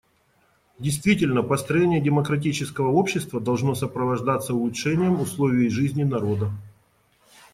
[0.79, 6.49] Действительно, построение демократического общества должно сопровождаться улучшением условий жизни народа.